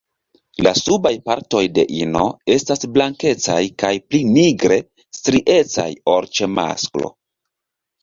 [0.67, 2.23] La subaj partoj de ino
[2.55, 4.83] estas blankecaj kaj pli nigre
[5.21, 7.17] striecaj ol ĉe masklo.